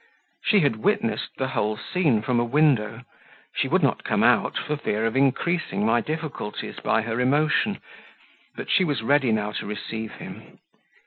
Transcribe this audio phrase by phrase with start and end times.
[0.43, 3.03] She had witnessed the whole scene from a window;
[3.53, 7.77] she would not come out for fear of increasing my difficulties by her emotion,
[8.55, 10.57] but she was ready now to receive him.